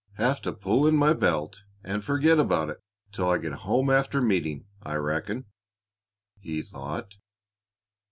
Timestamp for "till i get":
3.11-3.51